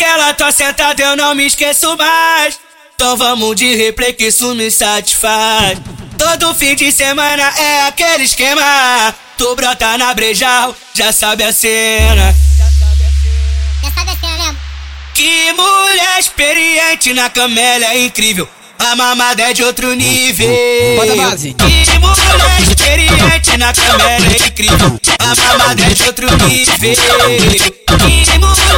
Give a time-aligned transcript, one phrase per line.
[0.00, 2.58] Aquela tua sentada eu não me esqueço mais.
[2.94, 5.78] Então vamos de replay que isso me satisfaz.
[6.16, 9.14] Todo fim de semana é aquele esquema.
[9.36, 12.34] Tu brota na brejal, já sabe a cena.
[12.56, 14.58] Já sabe a cena mesmo?
[15.12, 18.48] Que mulher experiente na cama, ela é incrível.
[18.78, 20.48] A mamada é de outro nível.
[20.96, 21.52] Bota a base.
[21.52, 24.98] Que mulher experiente na cama, ela é incrível.
[25.18, 26.96] A mamada é de outro nível.
[27.98, 28.69] Que mulher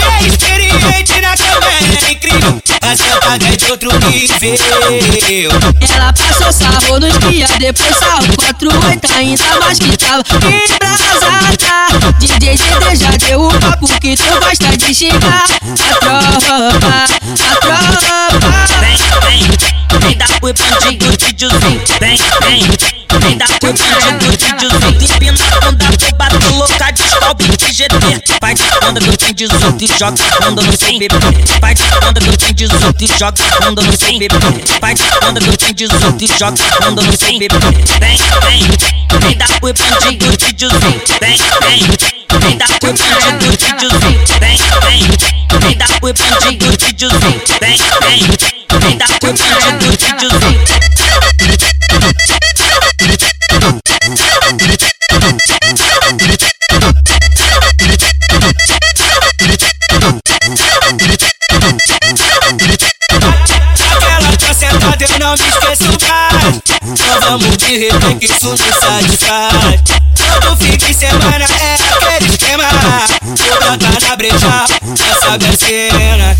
[2.92, 2.92] incrível.
[2.92, 5.52] A sentada é de outro nível.
[5.95, 12.12] Ela passou sarro nos dias, depois sarro quatro oito ainda mais que tava embrasada.
[12.18, 15.45] DJ CD já deu o papo que tu gosta de xingar.
[16.02, 17.05] A tropa,
[17.65, 18.52] a tropa.
[18.80, 21.82] Vem, vem, vem dar oi bandinho, videozinho.
[22.01, 22.62] Vem, vem,
[23.20, 25.02] vem dar oi bandinho, videozinho.
[25.23, 26.12] Empina a bunda, foi
[28.88, 31.16] onda que eu tenho 18 jogos, onda the 100 bebê.
[31.60, 31.74] Pai,
[32.09, 34.36] onda que eu tenho 18 jogos, onda no 100 bebê.
[34.80, 34.95] Pai,
[35.29, 37.57] onda que eu tenho 18 jogos, onda no 100 bebê.
[38.01, 38.62] Vem, vem,
[39.20, 39.48] vem dar
[42.80, 43.42] Bang bang.
[44.40, 44.57] Bang
[45.29, 47.12] 18.
[47.60, 48.23] Vem, vem,
[65.65, 65.81] mais.
[66.84, 69.82] Então vamos de replay que isso me satisfaz.
[70.16, 72.65] Todo fim de semana é aquele esquema.
[73.37, 74.66] Tu brota na brejal,
[74.97, 76.37] já sabe a cena.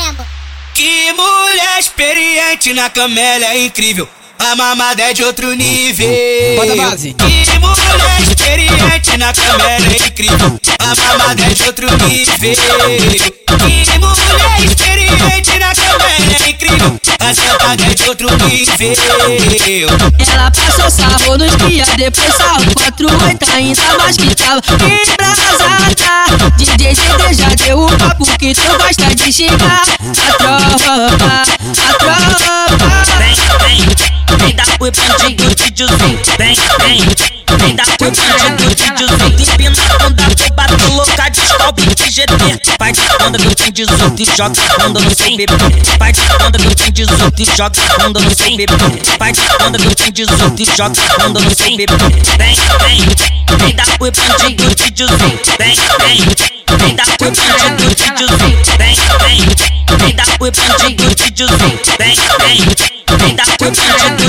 [0.00, 0.26] Mesmo?
[0.74, 4.08] Que mulher experiente na cama, ela é incrível.
[4.38, 6.08] A mamada é de outro nível.
[6.56, 7.12] Bota base.
[7.14, 10.60] Que mulher experiente na cama, ela é incrível.
[10.78, 12.56] A mamada é de outro nível.
[13.58, 15.19] Que mulher experiente
[17.70, 19.88] A sentada é de outro nível.
[20.32, 26.50] Ela passou sarro nos dias, depois sarro quatro oito ainda mais que tava embrasada.
[26.56, 29.82] DJ CD já deu o papo que tu gosta de xingar.
[29.82, 32.90] A tropa, a tropa.
[33.18, 36.18] Vem, vem, vem dar oi bandinho, videozinho.
[36.38, 36.98] Vem, vem,
[37.56, 39.40] vem dar oi bandinho, videozinho.
[39.40, 42.34] Empina a bunda, foi bater louca, de GT.
[42.36, 42.69] Vai de bunda
[43.20, 45.52] que eu tenho 18 e joga a bunda no sem bebê.
[45.98, 48.74] Vai de bunda que eu tenho 18 e joga a bunda no sem bebê.
[49.18, 51.94] Vai de bunda que eu tenho 18 e joga a bunda no sem bebê.
[52.38, 53.00] Vem, vem,
[53.58, 55.40] vem dar oi bandinho, videozinho.
[55.58, 56.18] Vem, vem,
[56.78, 58.58] vem dar oi bandinho, videozinho.
[58.78, 59.38] Vem, vem,
[59.98, 61.78] vem dar oi bandinho, videozinho.
[61.98, 62.58] Vem, vem,
[63.18, 64.19] vem dar oi bandinho,